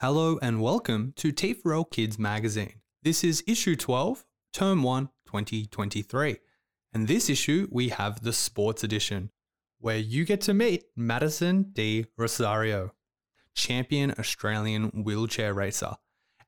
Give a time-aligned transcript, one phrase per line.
[0.00, 2.74] Hello and welcome to T4L Kids Magazine.
[3.02, 6.36] This is issue 12, term 1, 2023.
[6.92, 9.32] And this issue, we have the sports edition,
[9.80, 12.92] where you get to meet Madison de Rozario,
[13.56, 15.96] champion Australian wheelchair racer.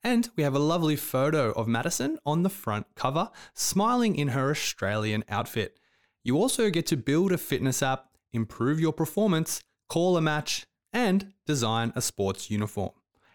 [0.04, 4.52] And we have a lovely photo of Madison on the front cover, smiling in her
[4.52, 5.80] Australian outfit.
[6.22, 11.32] You also get to build a fitness app, improve your performance, call a match, and
[11.46, 12.92] design a sports uniform.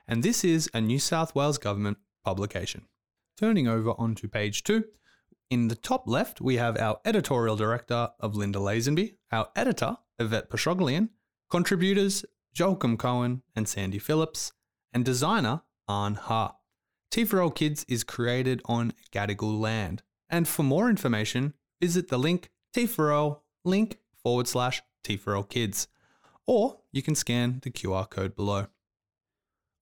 [0.08, 2.86] And this is a New South Wales Government publication.
[3.38, 4.86] Turning over onto page two,
[5.50, 10.50] in the top left, we have our editorial director of Linda Lazenby, our editor, Yvette
[10.50, 11.10] Pashoglian,
[11.50, 12.26] contributors,
[12.58, 14.54] Joachim Cohen and Sandy Phillips,
[14.94, 16.56] and designer, An Ha.
[17.12, 20.02] T4L Kids is created on Gadigal land.
[20.30, 25.88] And for more information, visit the link T4L link forward slash T4L Kids,
[26.48, 28.68] or you can scan the QR code below.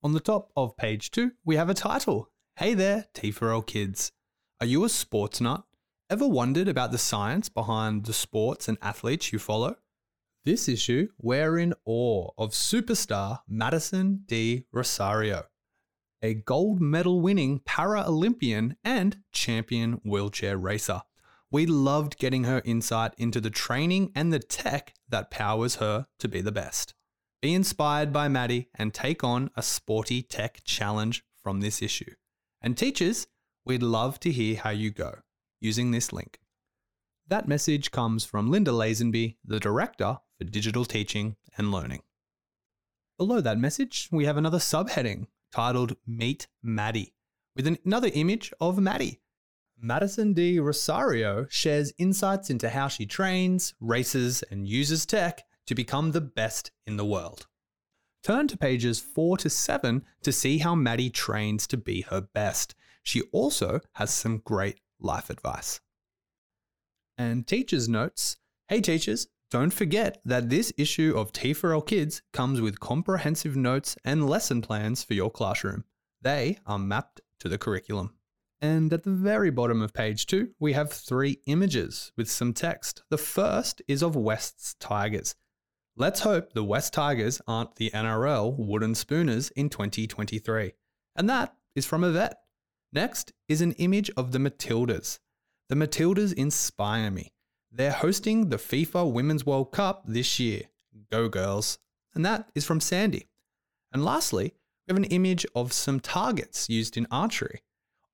[0.04, 4.12] On the top of page two, we have a title Hey there, T4L Kids.
[4.60, 5.64] Are you a sports nut?
[6.10, 9.76] Ever wondered about the science behind the sports and athletes you follow?
[10.44, 15.44] This issue, we're in awe of superstar Madison de Rozario,
[16.20, 21.00] a gold medal winning para Olympian and champion wheelchair racer.
[21.50, 26.28] We loved getting her insight into the training and the tech that powers her to
[26.28, 26.92] be the best.
[27.44, 32.14] Be inspired by Maddie and take on a sporty tech challenge from this issue.
[32.62, 33.26] And teachers,
[33.66, 35.16] we'd love to hear how you go
[35.60, 36.40] using this link.
[37.28, 42.00] That message comes from Linda Lazenby, the Director for Digital Teaching and Learning.
[43.18, 47.12] Below that message, we have another subheading titled Meet Maddie,
[47.54, 49.20] with another image of Maddie.
[49.78, 56.12] Madison de Rozario shares insights into how she trains, races, and uses tech to become
[56.12, 57.46] the best in the world.
[58.22, 62.74] Turn to pages 4 to 7 to see how Maddie trains to be her best.
[63.02, 65.80] She also has some great life advice.
[67.18, 68.36] And teachers' notes
[68.68, 74.26] Hey, teachers, don't forget that this issue of T4L Kids comes with comprehensive notes and
[74.26, 75.84] lesson plans for your classroom.
[76.22, 78.14] They are mapped to the curriculum.
[78.62, 83.02] And at the very bottom of page two, we have three images with some text.
[83.10, 85.34] The first is of Wests Tigers.
[85.96, 90.72] Let's hope the West Tigers aren't the NRL wooden spooners in 2023.
[91.14, 92.36] And that is from Yvette.
[92.92, 95.20] Next is an image of the Matildas.
[95.68, 97.32] The Matildas inspire me.
[97.70, 100.62] They're hosting the FIFA Women's World Cup this year.
[101.12, 101.78] Go girls.
[102.12, 103.28] And that is from Sandy.
[103.92, 104.52] And lastly,
[104.88, 107.62] we have an image of some targets used in archery.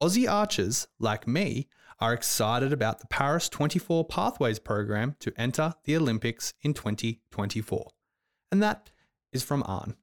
[0.02, 1.66] Aussie archers, like me,
[2.00, 7.90] are excited about the Paris 24 Pathways program to enter the Olympics in 2024.
[8.50, 8.90] And that
[9.32, 9.96] is from Arn.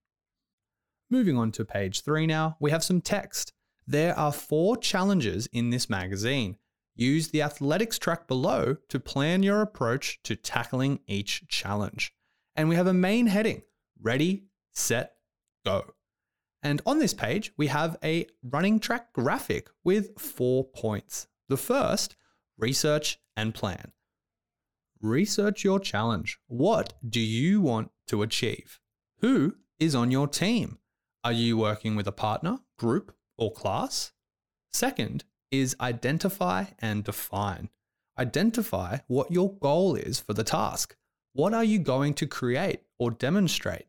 [1.09, 3.53] Moving on to page three now, we have some text.
[3.87, 6.57] There are four challenges in this magazine.
[6.95, 12.13] Use the athletics track below to plan your approach to tackling each challenge.
[12.55, 13.61] And we have a main heading
[14.01, 15.13] ready, set,
[15.65, 15.93] go.
[16.61, 21.27] And on this page, we have a running track graphic with four points.
[21.49, 22.15] The first,
[22.57, 23.91] research and plan.
[25.01, 26.39] Research your challenge.
[26.47, 28.79] What do you want to achieve?
[29.19, 30.79] Who is on your team?
[31.23, 34.11] Are you working with a partner, group, or class?
[34.71, 37.69] Second is identify and define.
[38.19, 40.95] Identify what your goal is for the task.
[41.33, 43.85] What are you going to create or demonstrate?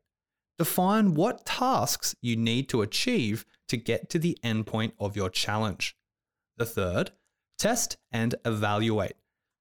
[0.58, 5.96] Define what tasks you need to achieve to get to the endpoint of your challenge.
[6.56, 7.12] The third,
[7.58, 9.14] test and evaluate.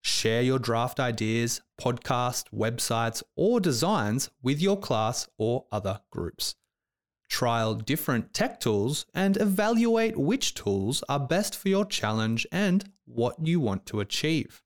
[0.03, 6.55] Share your draft ideas, podcasts, websites, or designs with your class or other groups.
[7.29, 13.35] Trial different tech tools and evaluate which tools are best for your challenge and what
[13.45, 14.63] you want to achieve.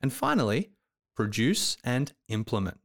[0.00, 0.70] And finally,
[1.14, 2.80] produce and implement.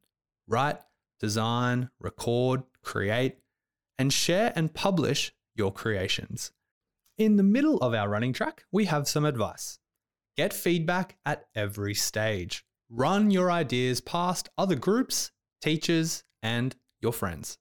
[0.48, 0.80] Write,
[1.20, 3.38] design, record, create,
[3.98, 6.52] and share and publish your creations.
[7.18, 9.80] In the middle of our running track, we have some advice.
[10.36, 12.66] Get feedback at every stage.
[12.90, 15.32] Run your ideas past other groups,
[15.62, 17.58] teachers, and your friends.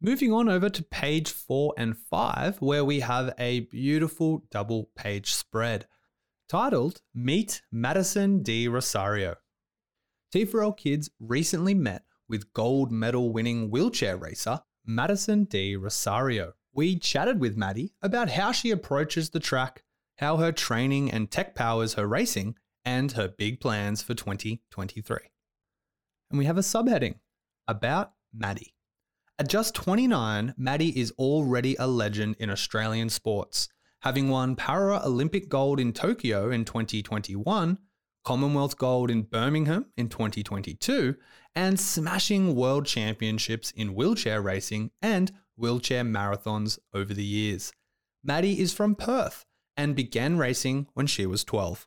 [0.00, 5.32] Moving on over to page four and five, where we have a beautiful double page
[5.32, 5.86] spread
[6.48, 9.36] titled Meet Madison de Rozario.
[10.34, 16.54] T4L Kids recently met with gold medal winning wheelchair racer Madison de Rozario.
[16.76, 19.82] We chatted with Maddie about how she approaches the track,
[20.18, 25.16] how her training and tech powers her racing, and her big plans for 2023.
[26.28, 27.14] And we have a subheading
[27.66, 28.74] about Maddie.
[29.38, 33.70] At just 29, Maddie is already a legend in Australian sports,
[34.02, 37.78] having won Para Olympic gold in Tokyo in 2021,
[38.22, 41.16] Commonwealth gold in Birmingham in 2022,
[41.54, 47.72] and smashing world championships in wheelchair racing and wheelchair marathons over the years.
[48.22, 49.44] Maddie is from Perth
[49.76, 51.86] and began racing when she was 12.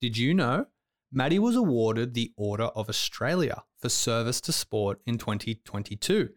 [0.00, 0.66] Did you know?
[1.12, 6.30] Maddie was awarded the Order of Australia for service to sport in 2022.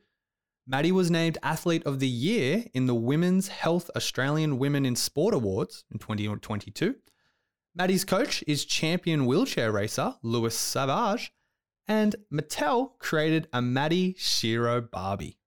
[0.68, 5.34] Maddie was named Athlete of the Year in the Women's Health Australian Women in Sport
[5.34, 6.96] Awards in 2022.
[7.76, 11.32] Maddie's coach is champion wheelchair racer Louise Sauvage,
[11.88, 15.39] and Mattel created a Maddie Shiro Barbie.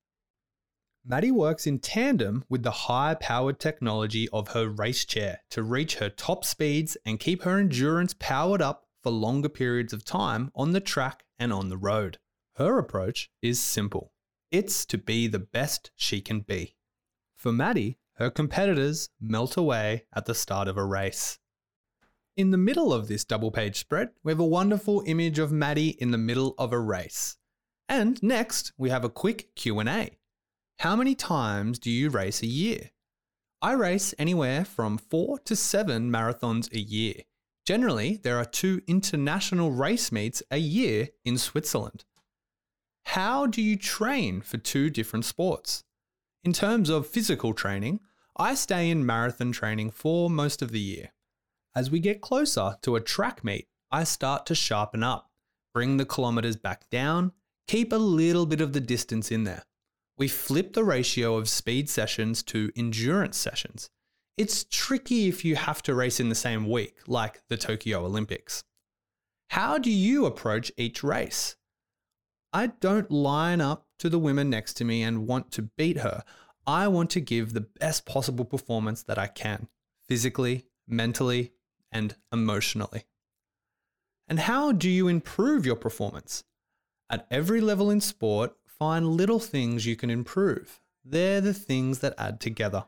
[1.04, 5.96] Maddie works in tandem with the high powered technology of her race chair to reach
[5.96, 10.70] her top speeds and keep her endurance powered up for longer periods of time on
[10.72, 12.18] the track and on the road.
[12.54, 14.12] Her approach is simple
[14.52, 16.76] it's to be the best she can be.
[17.34, 21.38] For Maddie, her competitors melt away at the start of a race.
[22.36, 25.96] In the middle of this double page spread, we have a wonderful image of Maddie
[26.00, 27.38] in the middle of a race.
[27.88, 30.18] And next, we have a quick Q&A.
[30.78, 32.90] How many times do you race a year?
[33.60, 37.22] I race anywhere from 4 to 7 marathons a year.
[37.64, 42.04] Generally, there are two international race meets a year in Switzerland.
[43.04, 45.84] How do you train for two different sports?
[46.42, 48.00] In terms of physical training,
[48.36, 51.10] I stay in marathon training for most of the year.
[51.74, 55.30] As we get closer to a track meet, I start to sharpen up,
[55.72, 57.32] bring the kilometers back down,
[57.68, 59.62] keep a little bit of the distance in there.
[60.18, 63.90] We flip the ratio of speed sessions to endurance sessions.
[64.36, 68.64] It's tricky if you have to race in the same week, like the Tokyo Olympics.
[69.50, 71.56] How do you approach each race?
[72.52, 76.24] I don't line up to the women next to me and want to beat her.
[76.66, 79.68] I want to give the best possible performance that I can,
[80.08, 81.52] physically, mentally,
[81.90, 83.04] and emotionally.
[84.28, 86.44] And how do you improve your performance?
[87.10, 90.80] At every level in sport, find little things you can improve.
[91.04, 92.86] They're the things that add together.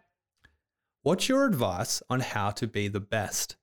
[1.02, 3.55] What's your advice on how to be the best?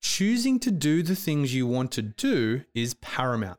[0.00, 3.58] Choosing to do the things you want to do is paramount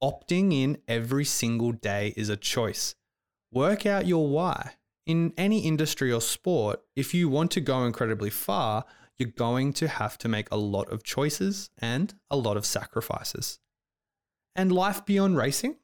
[0.00, 2.94] opting in every single day is a choice.
[3.50, 4.74] Work out your why.
[5.04, 8.84] In any industry or sport, if you want to go incredibly far,
[9.16, 13.58] you're going to have to make a lot of choices and a lot of sacrifices.
[14.54, 15.78] And life beyond racing?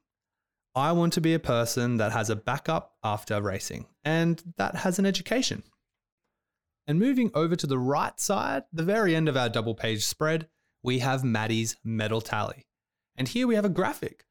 [0.77, 4.99] I want to be a person that has a backup after racing and that has
[4.99, 5.63] an education.
[6.87, 10.49] And moving over to the right side, the very end of our double page spread,
[10.83, 12.67] we have Maddie's medal tally.
[13.17, 14.27] And here we have a graphic.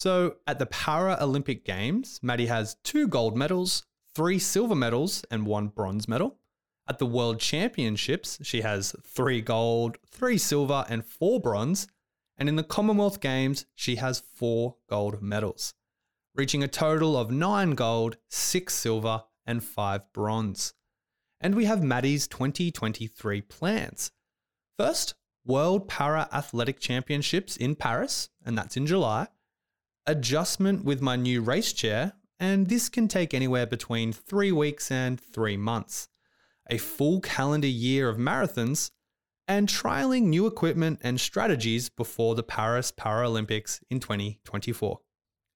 [0.00, 3.84] So at the Paralympic Games, Maddie has two gold medals,
[4.14, 6.38] three silver medals, and one bronze medal.
[6.88, 11.86] At the World Championships, she has three gold, three silver, and four bronze.
[12.36, 15.74] And in the Commonwealth Games, she has four gold medals,
[16.34, 20.74] reaching a total of nine gold, six silver, and five bronze.
[21.40, 24.12] And we have Maddie's 2023 plans.
[24.78, 25.14] First,
[25.44, 29.26] World Para Athletic Championships in Paris, and that's in July.
[30.06, 35.20] Adjustment with my new race chair, and this can take anywhere between three weeks and
[35.20, 36.08] three months.
[36.70, 38.92] A full calendar year of marathons,
[39.48, 45.00] and trialing new equipment and strategies before the Paris Paralympics in 2024.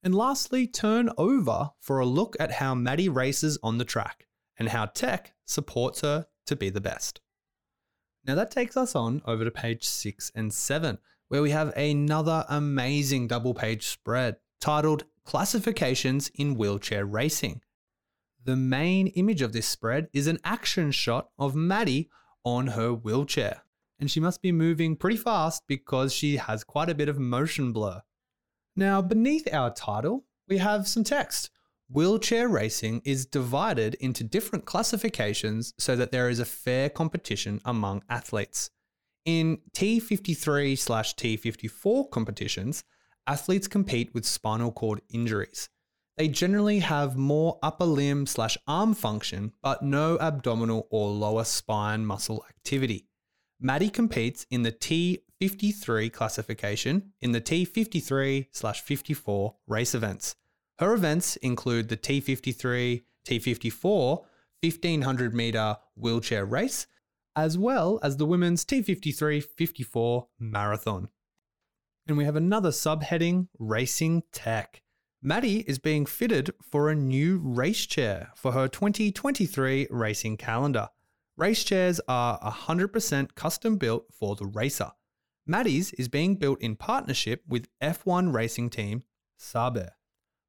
[0.07, 4.69] And lastly, turn over for a look at how Maddie races on the track and
[4.69, 7.21] how tech supports her to be the best.
[8.25, 12.45] Now that takes us on over to page six and seven, where we have another
[12.49, 17.61] amazing double page spread titled Classifications in Wheelchair Racing.
[18.45, 22.11] The main image of this spread is an action shot of Maddie
[22.45, 23.65] on her wheelchair.
[23.99, 27.73] And she must be moving pretty fast because she has quite a bit of motion
[27.73, 28.03] blur.
[28.77, 31.51] Now, beneath our title, we have some text
[31.89, 38.03] Wheelchair racing is divided into different classifications so that there is a fair competition among
[38.11, 38.71] athletes.
[39.25, 42.83] In T53 slash T54 competitions,
[43.27, 45.69] athletes compete with spinal cord injuries.
[46.17, 52.05] They generally have more upper limb slash arm function, but no abdominal or lower spine
[52.05, 53.07] muscle activity.
[53.61, 54.73] Maddie competes in the
[55.43, 58.47] T53 classification in the T53
[58.81, 60.35] 54 race events.
[60.79, 64.25] Her events include the T53, T54,
[64.63, 66.87] 1500 meter wheelchair race,
[67.35, 71.09] as well as the women's T53 54 marathon.
[72.07, 74.83] And we have another subheading Racing Tech.
[75.23, 80.89] Maddie is being fitted for a new race chair for her 2023 racing calendar.
[81.37, 84.93] Race chairs are 100% custom built for the racer.
[85.49, 89.05] Maddie's is being built in partnership with F1 racing team
[89.37, 89.91] Sauber.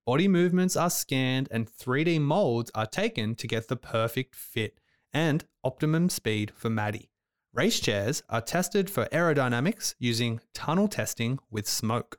[0.08, 4.80] Body movements are scanned and 3D molds are taken to get the perfect fit
[5.14, 7.12] and optimum speed for Maddie.
[7.54, 12.18] Race chairs are tested for aerodynamics using tunnel testing with smoke.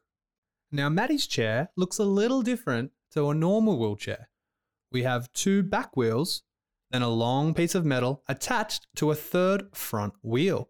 [0.70, 4.28] Now, Maddie's chair looks a little different to a normal wheelchair.
[4.92, 6.42] We have two back wheels,
[6.90, 10.68] then a long piece of metal attached to a third front wheel.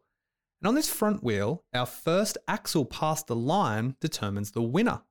[0.60, 5.02] And on this front wheel, our first axle past the line determines the winner.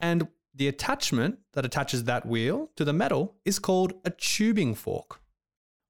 [0.00, 5.20] And the attachment that attaches that wheel to the metal is called a tubing fork.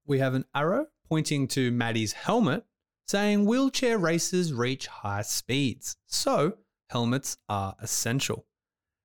[0.05, 2.65] We have an arrow pointing to Maddie's helmet
[3.07, 6.57] saying wheelchair racers reach high speeds, so
[6.89, 8.45] helmets are essential.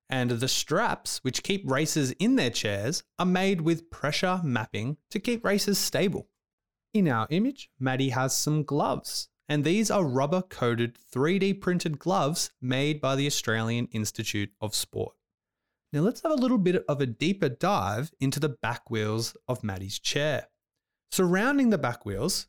[0.08, 5.18] And the straps, which keep racers in their chairs, are made with pressure mapping to
[5.18, 6.28] keep racers stable.
[6.94, 12.50] In our image, Maddie has some gloves, and these are rubber coated 3D printed gloves
[12.60, 15.14] made by the Australian Institute of Sport.
[15.92, 19.64] Now let's have a little bit of a deeper dive into the back wheels of
[19.64, 20.48] Maddie's chair.
[21.10, 22.46] Surrounding the back wheels,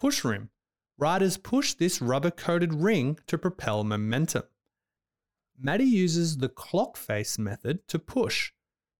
[0.00, 0.50] push rim.
[0.98, 4.42] Riders push this rubber coated ring to propel momentum.
[5.58, 8.52] Maddie uses the clock face method to push.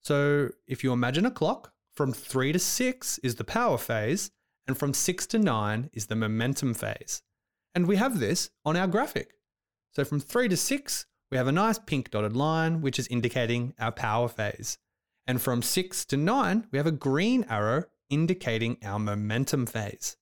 [0.02, 4.30] So if you imagine a clock, from 3 to 6 is the power phase,
[4.66, 7.23] and from 6 to 9 is the momentum phase.
[7.74, 9.34] And we have this on our graphic.
[9.92, 13.74] So from 3 to 6, we have a nice pink dotted line, which is indicating
[13.78, 14.78] our power phase.
[15.26, 20.16] And from 6 to 9, we have a green arrow indicating our momentum phase.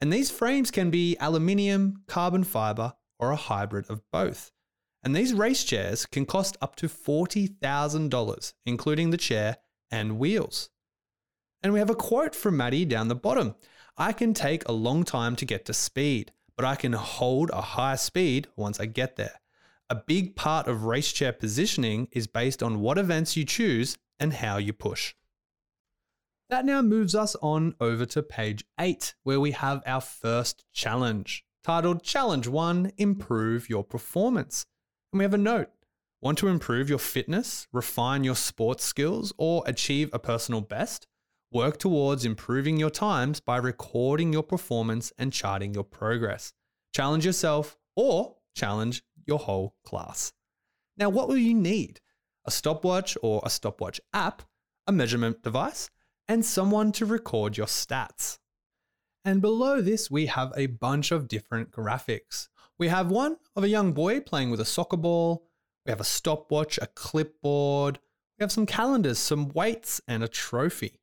[0.00, 4.52] And these frames can be aluminium, carbon fiber, or a hybrid of both.
[5.02, 9.58] And these race chairs can cost up to $40,000, including the chair
[9.90, 10.70] and wheels.
[11.62, 13.54] And we have a quote from Maddie down the bottom
[13.96, 17.60] I can take a long time to get to speed, but I can hold a
[17.60, 19.40] high speed once I get there.
[19.88, 24.32] A big part of race chair positioning is based on what events you choose and
[24.32, 25.14] how you push.
[26.50, 31.44] That now moves us on over to page 8, where we have our first challenge,
[31.62, 34.66] titled Challenge 1 Improve Your Performance.
[35.12, 35.70] And we have a note
[36.20, 41.06] Want to improve your fitness, refine your sports skills, or achieve a personal best?
[41.50, 46.52] Work towards improving your times by recording your performance and charting your progress.
[46.94, 50.34] Challenge yourself or challenge your whole class.
[50.98, 52.00] Now, what will you need?
[52.44, 54.42] A stopwatch or a stopwatch app,
[54.86, 55.88] a measurement device,
[56.28, 58.38] and someone to record your stats.
[59.24, 62.48] And below this, we have a bunch of different graphics.
[62.78, 65.46] We have one of a young boy playing with a soccer ball.
[65.86, 67.98] We have a stopwatch, a clipboard.
[68.38, 71.00] We have some calendars, some weights, and a trophy.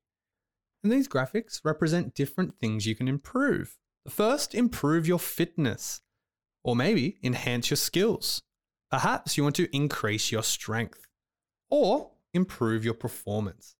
[0.86, 3.76] And these graphics represent different things you can improve.
[4.04, 6.02] The first, improve your fitness
[6.64, 8.44] or maybe enhance your skills.
[8.92, 11.08] Perhaps you want to increase your strength
[11.72, 13.76] or improve your performance.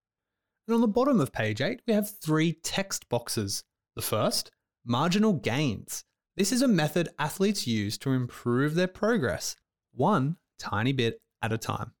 [0.66, 3.62] And on the bottom of page 8, we have three text boxes.
[3.94, 4.50] The first,
[4.84, 6.02] marginal gains.
[6.36, 9.54] This is a method athletes use to improve their progress,
[9.92, 11.92] one tiny bit at a time.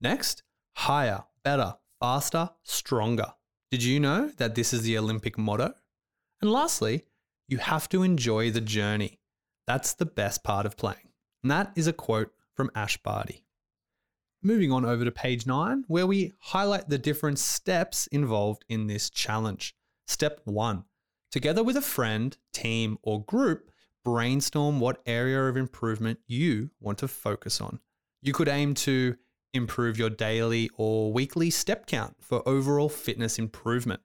[0.00, 0.42] Next,
[0.74, 3.34] higher, better, faster, stronger.
[3.70, 5.74] Did you know that this is the Olympic motto?
[6.40, 7.04] And lastly,
[7.46, 9.20] you have to enjoy the journey.
[9.66, 11.12] That's the best part of playing.
[11.44, 13.44] And that is a quote from Ash Barty.
[14.42, 19.08] Moving on over to page nine, where we highlight the different steps involved in this
[19.08, 19.76] challenge.
[20.06, 20.84] Step one
[21.30, 23.70] together with a friend, team, or group,
[24.04, 27.78] brainstorm what area of improvement you want to focus on.
[28.20, 29.16] You could aim to
[29.52, 34.00] improve your daily or weekly step count for overall fitness improvement,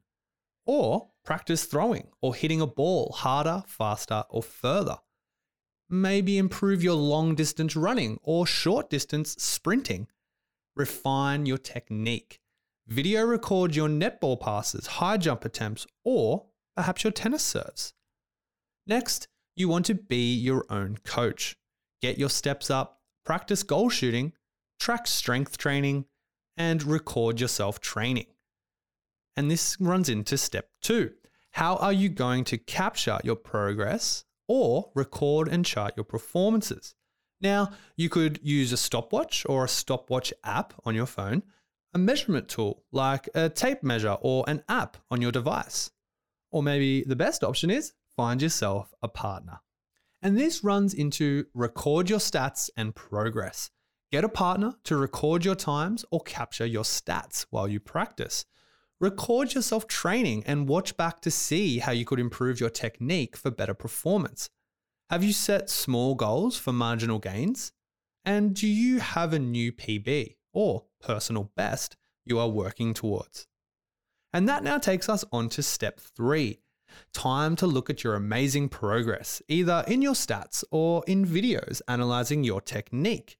[0.65, 4.97] or practice throwing or hitting a ball harder, faster, or further
[5.89, 10.07] maybe improve your long distance running or short distance sprinting.
[10.75, 12.39] Refine your technique.
[12.87, 17.93] Video record your netball passes, high jump attempts, or perhaps your tennis serves.
[18.85, 21.55] Next, you want to be your own coach.
[22.01, 24.33] Get your steps up, practice goal shooting,
[24.79, 26.05] track strength training,
[26.57, 28.27] and record yourself training.
[29.35, 31.11] And this runs into step two.
[31.51, 36.95] How are you going to capture your progress or record and chart your performances.
[37.41, 41.43] Now, you could use a stopwatch or a stopwatch app on your phone,
[41.93, 45.91] a measurement tool like a tape measure or an app on your device.
[46.51, 49.59] Or maybe the best option is find yourself a partner.
[50.21, 53.69] And this runs into record your stats and progress.
[54.15, 58.45] Get a partner to record your times or capture your stats while you practice.
[59.01, 63.51] Record yourself training and watch back to see how you could improve your technique for
[63.51, 64.49] better performance.
[65.09, 67.73] Have you set small goals for marginal gains?
[68.23, 73.47] And do you have a new PB or personal best you are working towards?
[74.31, 76.61] And that now takes us on to step three
[77.13, 82.45] time to look at your amazing progress, either in your stats or in videos analyzing
[82.45, 83.37] your technique.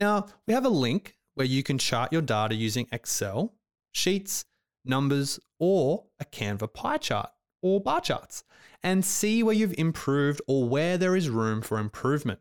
[0.00, 3.54] Now, we have a link where you can chart your data using Excel,
[3.92, 4.44] Sheets,
[4.84, 7.30] numbers, or a Canva pie chart
[7.62, 8.44] or bar charts
[8.82, 12.40] and see where you've improved or where there is room for improvement.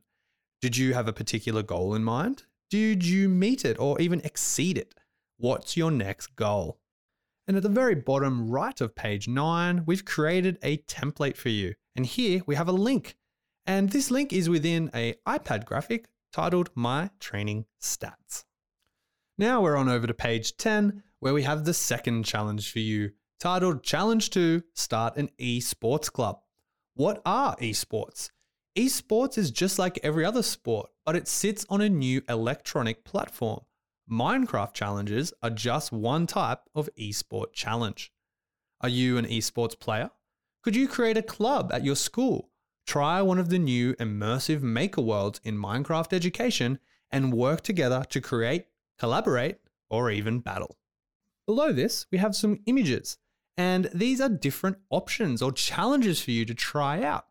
[0.61, 2.43] Did you have a particular goal in mind?
[2.69, 4.93] Did you meet it or even exceed it?
[5.37, 6.79] What's your next goal?
[7.47, 11.75] And at the very bottom right of page 9, we've created a template for you.
[11.95, 13.15] And here we have a link.
[13.65, 18.45] And this link is within a iPad graphic titled My Training Stats.
[19.37, 23.11] Now we're on over to page 10, where we have the second challenge for you,
[23.39, 26.39] titled Challenge to Start an Esports Club.
[26.95, 28.31] What are esports?
[28.75, 33.61] Esports is just like every other sport, but it sits on a new electronic platform.
[34.11, 38.11] Minecraft challenges are just one type of esport challenge.
[38.81, 40.11] Are you an esports player?
[40.63, 42.49] Could you create a club at your school?
[42.87, 46.79] Try one of the new immersive maker worlds in Minecraft education
[47.11, 48.67] and work together to create,
[48.97, 49.57] collaborate,
[49.89, 50.77] or even battle.
[51.45, 53.17] Below this, we have some images,
[53.57, 57.25] and these are different options or challenges for you to try out.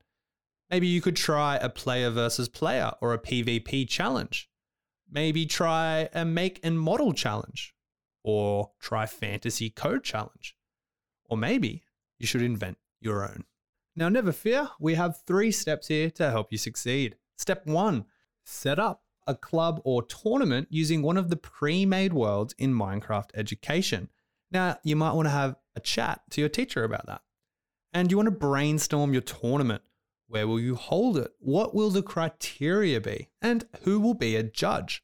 [0.71, 4.51] Maybe you could try a player versus player or a PvP challenge.
[5.11, 7.75] Maybe try a make and model challenge
[8.23, 10.55] or try fantasy code challenge.
[11.25, 11.85] Or maybe
[12.19, 13.45] you should invent your own.
[13.99, 17.17] Now, never fear, we have three steps here to help you succeed.
[17.39, 18.05] Step one,
[18.45, 23.31] set up a club or tournament using one of the pre made worlds in Minecraft
[23.35, 24.11] education.
[24.53, 27.23] Now, you might want to have a chat to your teacher about that.
[27.93, 29.83] And you want to brainstorm your tournament.
[30.29, 31.33] Where will you hold it?
[31.39, 33.31] What will the criteria be?
[33.41, 35.03] And who will be a judge?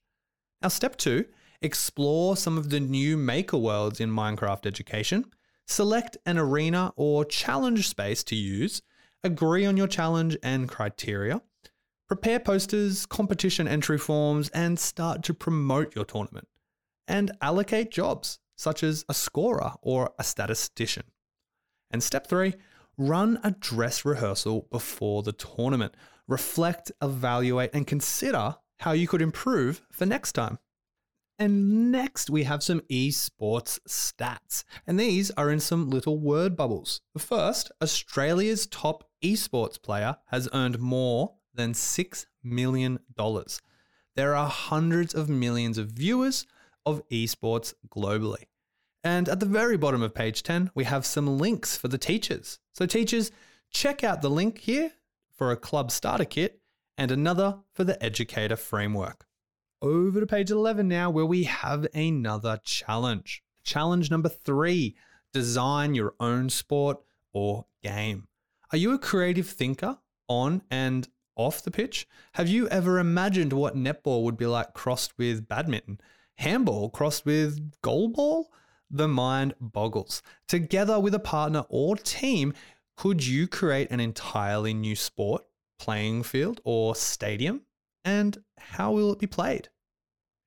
[0.60, 1.24] Now, step two,
[1.62, 5.24] explore some of the new maker worlds in Minecraft education.
[5.66, 8.82] Select an arena or challenge space to use.
[9.24, 11.40] Agree on your challenge and criteria.
[12.08, 16.48] Prepare posters, competition entry forms, and start to promote your tournament.
[17.06, 21.04] And allocate jobs, such as a scorer or a statistician.
[21.92, 22.54] And step three,
[22.98, 25.94] run a dress rehearsal before the tournament.
[26.26, 30.58] Reflect, evaluate, and consider how you could improve for next time.
[31.38, 34.64] And next, we have some esports stats.
[34.86, 37.00] And these are in some little word bubbles.
[37.16, 42.98] First, Australia's top esports player has earned more than $6 million.
[44.14, 46.46] There are hundreds of millions of viewers
[46.84, 48.44] of esports globally.
[49.04, 52.58] And at the very bottom of page 10, we have some links for the teachers.
[52.72, 53.32] So, teachers,
[53.70, 54.92] check out the link here
[55.36, 56.60] for a club starter kit
[56.96, 59.26] and another for the educator framework.
[59.80, 63.42] Over to page 11 now, where we have another challenge.
[63.64, 64.94] Challenge number three
[65.32, 66.98] design your own sport
[67.32, 68.28] or game.
[68.72, 72.08] Are you a creative thinker on and off the pitch?
[72.34, 76.00] Have you ever imagined what netball would be like crossed with badminton?
[76.36, 78.46] Handball crossed with goalball?
[78.92, 80.22] the mind boggles.
[80.46, 82.52] Together with a partner or team,
[82.96, 85.42] could you create an entirely new sport,
[85.78, 87.62] playing field, or stadium?
[88.04, 89.70] And how will it be played?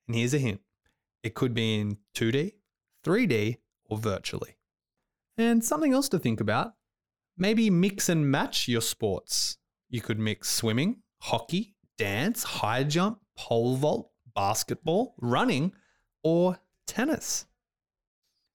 [0.08, 0.62] And here's a hint
[1.24, 2.54] it could be in 2D,
[3.04, 4.58] 3D, or virtually.
[5.38, 6.76] And something else to think about
[7.38, 9.58] maybe mix and match your sports.
[9.90, 15.74] You could mix swimming, hockey, dance, high jump, pole vault, basketball, running,
[16.24, 17.46] or tennis.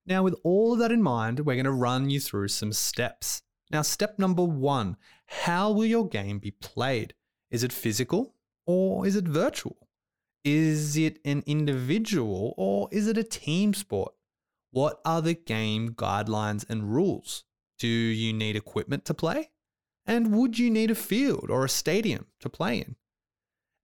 [0.07, 3.43] Now, with all of that in mind, we're going to run you through some steps.
[3.71, 7.15] Now, step number one how will your game be played?
[7.51, 8.35] Is it physical
[8.67, 9.77] or is it virtual?
[10.45, 14.13] Is it an individual or is it a team sport?
[14.73, 17.45] What are the game guidelines and rules?
[17.81, 19.51] Do you need equipment to play?
[20.07, 22.97] And would you need a field or a stadium to play in?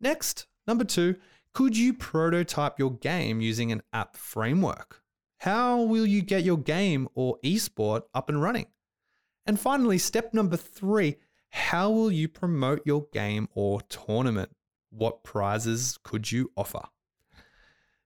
[0.01, 1.17] Next, number two,
[1.55, 5.03] could you prototype your game using an app framework?
[5.39, 8.67] How will you get your game or esport up and running?
[9.47, 11.17] And finally, step number three
[11.51, 14.51] how will you promote your game or tournament?
[14.91, 16.83] What prizes could you offer?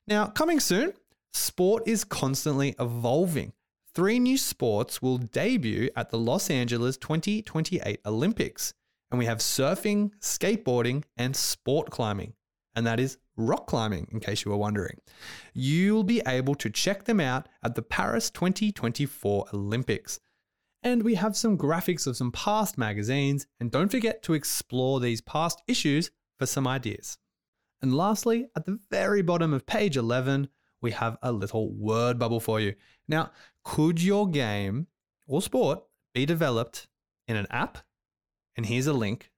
[0.07, 0.93] Now, coming soon,
[1.33, 3.53] sport is constantly evolving.
[3.93, 8.73] Three new sports will debut at the Los Angeles 2028 Olympics.
[9.11, 12.35] And we have surfing, skateboarding, and sport climbing.
[12.77, 14.99] And that is rock climbing, in case you were wondering.
[15.55, 20.21] You'll be able to check them out at the Paris 2024 Olympics.
[20.85, 25.21] And we have some graphics of some past magazines, and don't forget to explore these
[25.21, 27.19] past issues for some ideas.
[27.83, 30.49] And lastly, at the very bottom of page 11,
[30.81, 32.75] we have a little word bubble for you.
[33.09, 33.33] Now,
[33.65, 34.87] could your game
[35.27, 35.83] or sport
[36.15, 36.89] be developed
[37.29, 37.79] in an app?
[38.57, 39.31] And here's a link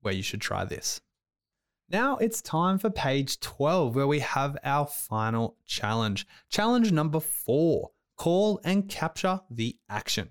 [0.00, 1.00] where you should try this.
[1.90, 6.26] Now it's time for page 12, where we have our final challenge.
[6.50, 10.30] Challenge number four call and capture the action.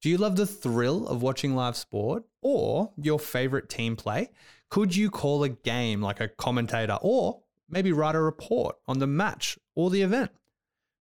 [0.00, 4.30] Do you love the thrill of watching live sport or your favorite team play?
[4.70, 9.06] Could you call a game like a commentator or maybe write a report on the
[9.06, 10.30] match or the event?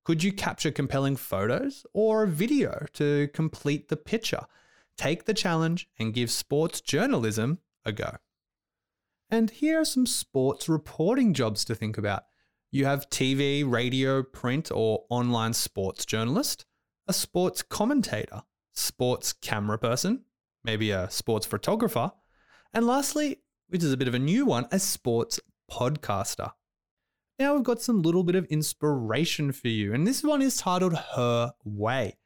[0.06, 4.46] Could you capture compelling photos or a video to complete the picture?
[4.98, 8.18] Take the challenge and give sports journalism a go.
[9.30, 12.24] And here are some sports reporting jobs to think about.
[12.72, 16.66] You have TV, radio, print, or online sports journalist,
[17.08, 20.26] a sports commentator, sports camera person,
[20.64, 22.12] maybe a sports photographer,
[22.74, 25.40] and lastly, which is a bit of a new one, a sports
[25.72, 26.52] podcaster.
[27.40, 30.94] Now we've got some little bit of inspiration for you, and this one is titled
[30.94, 32.18] Her Way.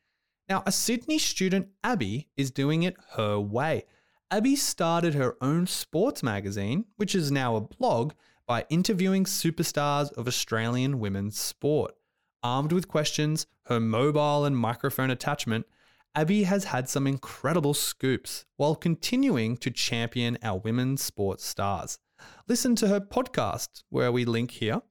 [0.50, 3.86] Now, a Sydney student, Abby, is doing it her way.
[4.32, 8.14] Abby started her own sports magazine, which is now a blog,
[8.48, 11.94] by interviewing superstars of Australian women's sport.
[12.42, 15.68] Armed with questions, her mobile and microphone attachment,
[16.16, 22.00] Abby has had some incredible scoops while continuing to champion our women's sports stars.
[22.48, 24.82] Listen to her podcast, where we link here,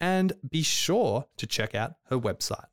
[0.00, 2.66] and be sure to check out her website.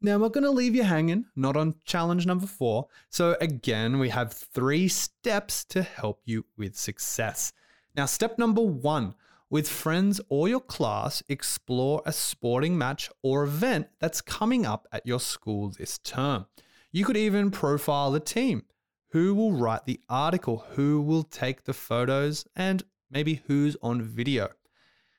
[0.00, 2.86] Now, not going to leave you hanging, not on challenge number four.
[3.10, 7.52] So, again, we have three steps to help you with success.
[7.96, 9.14] Now, step number one
[9.50, 15.06] with friends or your class, explore a sporting match or event that's coming up at
[15.06, 16.46] your school this term.
[16.92, 18.64] You could even profile the team.
[19.10, 20.64] Who will write the article?
[20.72, 22.46] Who will take the photos?
[22.54, 24.50] And maybe who's on video?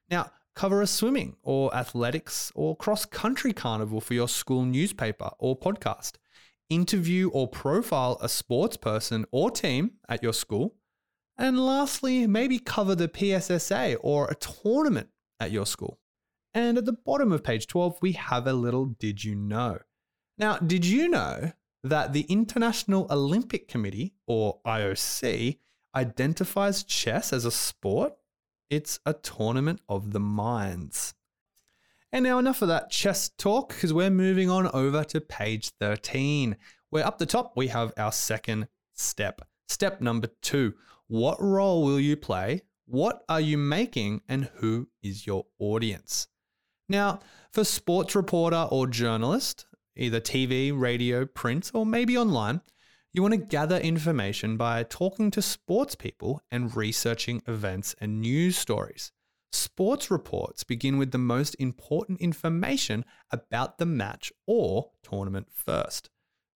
[0.09, 5.57] Now, cover a swimming or athletics or cross country carnival for your school newspaper or
[5.57, 6.15] podcast.
[6.69, 10.75] Interview or profile a sports person or team at your school.
[11.37, 15.07] And lastly, maybe cover the PSSA or a tournament
[15.39, 15.97] at your school.
[16.53, 19.79] And at the bottom of page 12, we have a little did you know.
[20.37, 21.53] Now, did you know
[21.85, 25.57] that the International Olympic Committee, or IOC,
[25.95, 28.18] identifies chess as a sport
[28.69, 31.13] it's a tournament of the minds.
[32.11, 36.57] And now, enough of that chess talk, because we're moving on over to page 13,
[36.89, 39.41] where up the top we have our second step.
[39.67, 40.73] Step number two
[41.07, 42.63] What role will you play?
[42.85, 44.21] What are you making?
[44.27, 46.27] And who is your audience?
[46.87, 47.19] Now,
[47.51, 52.61] for sports reporter or journalist, either TV, radio, print, or maybe online,
[53.11, 58.57] you want to gather information by talking to sports people and researching events and news
[58.57, 59.11] stories.
[59.51, 66.11] Sports reports begin with the most important information about the match or tournament first.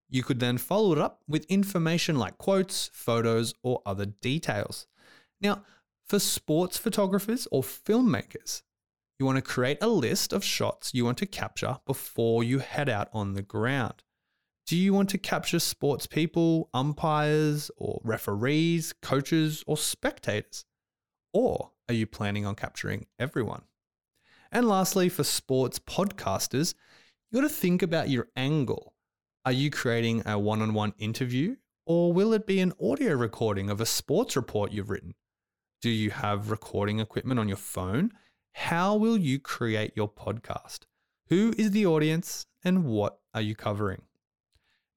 [0.09, 4.85] You could then follow it up with information like quotes, photos, or other details.
[5.41, 5.63] Now,
[6.05, 8.61] for sports photographers or filmmakers,
[9.17, 12.89] you want to create a list of shots you want to capture before you head
[12.89, 14.03] out on the ground.
[14.65, 20.63] Do you want to capture sports people, umpires, or referees, coaches, or spectators?
[21.33, 23.63] Or are you planning on capturing everyone?
[24.53, 26.75] And lastly, for sports podcasters,
[27.29, 28.93] you got to think about your angle.
[29.45, 33.69] Are you creating a one on one interview, or will it be an audio recording
[33.69, 35.13] of a sports report you've written?
[35.81, 38.13] Do you have recording equipment on your phone?
[38.53, 40.85] How will you create your podcast?
[41.27, 44.03] Who is the audience, and what are you covering?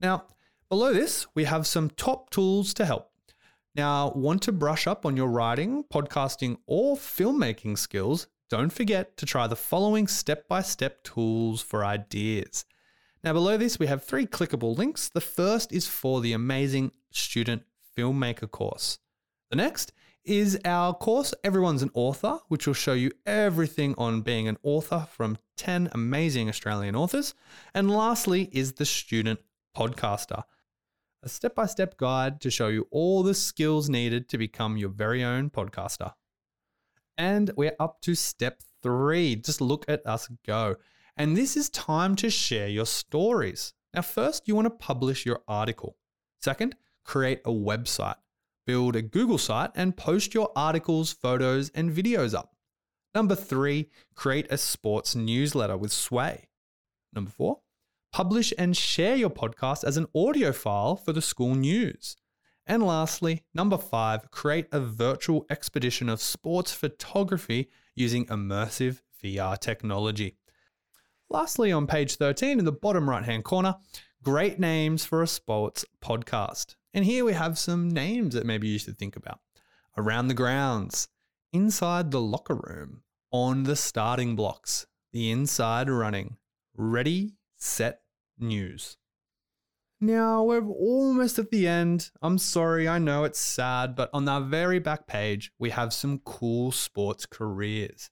[0.00, 0.24] Now,
[0.68, 3.10] below this, we have some top tools to help.
[3.74, 8.26] Now, want to brush up on your writing, podcasting, or filmmaking skills?
[8.48, 12.64] Don't forget to try the following step by step tools for ideas.
[13.24, 15.08] Now, below this, we have three clickable links.
[15.08, 17.62] The first is for the amazing student
[17.96, 18.98] filmmaker course.
[19.50, 19.92] The next
[20.24, 25.06] is our course, Everyone's an Author, which will show you everything on being an author
[25.10, 27.34] from 10 amazing Australian authors.
[27.74, 29.40] And lastly, is the Student
[29.76, 30.42] Podcaster,
[31.22, 34.88] a step by step guide to show you all the skills needed to become your
[34.88, 36.14] very own podcaster.
[37.18, 39.36] And we're up to step three.
[39.36, 40.76] Just look at us go.
[41.18, 43.74] And this is time to share your stories.
[43.92, 45.98] Now, first, you want to publish your article.
[46.40, 48.16] Second, create a website.
[48.66, 52.56] Build a Google site and post your articles, photos, and videos up.
[53.14, 56.48] Number three, create a sports newsletter with Sway.
[57.14, 57.60] Number four,
[58.16, 62.16] publish and share your podcast as an audio file for the school news.
[62.66, 70.38] And lastly, number five, create a virtual expedition of sports photography using immersive VR technology.
[71.28, 73.74] Lastly, on page 13 in the bottom right hand corner,
[74.22, 76.76] great names for a sports podcast.
[76.94, 79.40] And here we have some names that maybe you should think about
[79.98, 81.08] around the grounds,
[81.52, 86.38] inside the locker room, on the starting blocks, the inside running,
[86.74, 88.00] ready, set,
[88.38, 88.96] news.
[90.00, 92.10] Now we're almost at the end.
[92.20, 96.20] I'm sorry, I know it's sad, but on that very back page, we have some
[96.24, 98.10] cool sports careers.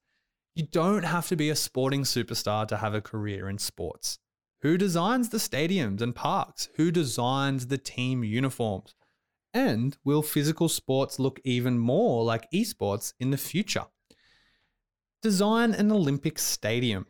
[0.55, 4.19] You don't have to be a sporting superstar to have a career in sports.
[4.63, 6.71] Who designs the stadiums and parks?
[6.77, 8.95] Who designs the team uniforms?
[9.53, 13.85] And will physical sports look even more like esports in the future?
[15.23, 17.07] Design an Olympic stadium.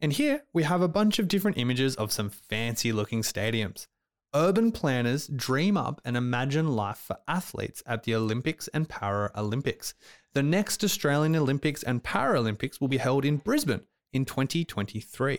[0.00, 3.86] And here we have a bunch of different images of some fancy looking stadiums.
[4.34, 9.94] Urban planners dream up and imagine life for athletes at the Olympics and Paralympics.
[10.32, 15.38] The next Australian Olympics and Paralympics will be held in Brisbane in 2023.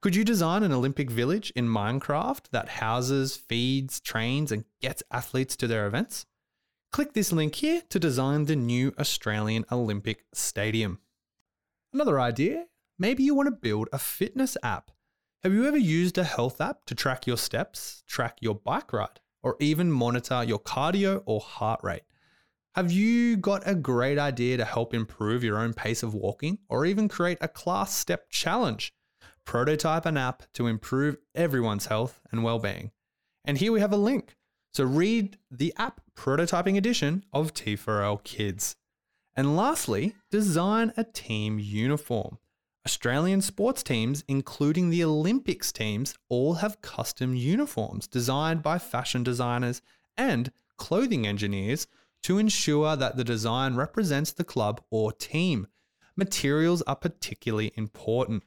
[0.00, 5.56] Could you design an Olympic village in Minecraft that houses, feeds, trains, and gets athletes
[5.56, 6.26] to their events?
[6.92, 10.98] Click this link here to design the new Australian Olympic Stadium.
[11.92, 12.66] Another idea
[12.98, 14.90] maybe you want to build a fitness app
[15.44, 19.20] have you ever used a health app to track your steps, track your bike ride,
[19.42, 22.04] or even monitor your cardio or heart rate?
[22.74, 26.86] Have you got a great idea to help improve your own pace of walking or
[26.86, 28.94] even create a class step challenge?
[29.44, 32.90] Prototype an app to improve everyone's health and well-being.
[33.44, 34.38] And here we have a link.
[34.72, 38.76] So read the app prototyping edition of T4L Kids.
[39.36, 42.38] And lastly, design a team uniform.
[42.86, 49.80] Australian sports teams, including the Olympics teams, all have custom uniforms designed by fashion designers
[50.16, 51.86] and clothing engineers
[52.22, 55.66] to ensure that the design represents the club or team.
[56.16, 58.42] Materials are particularly important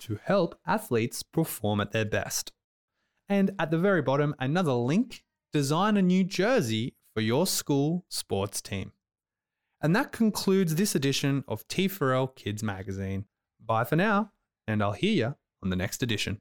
[0.00, 2.52] to help athletes perform at their best.
[3.28, 8.60] And at the very bottom, another link design a new jersey for your school sports
[8.60, 8.92] team.
[9.80, 13.24] And that concludes this edition of T4L Kids Magazine.
[13.68, 14.32] Bye for now,
[14.66, 16.38] and I'll hear you on the next edition.